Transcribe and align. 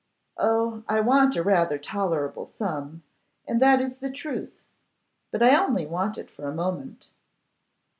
'Oh! 0.39 0.83
I 0.89 0.99
want 0.99 1.35
rather 1.35 1.75
a 1.75 1.79
tolerable 1.79 2.47
sum, 2.47 3.03
and 3.47 3.61
that 3.61 3.79
is 3.79 3.97
the 3.97 4.09
truth; 4.09 4.65
but 5.29 5.43
I 5.43 5.55
only 5.55 5.85
want 5.85 6.17
it 6.17 6.31
for 6.31 6.47
a 6.49 6.55
moment. 6.55 7.11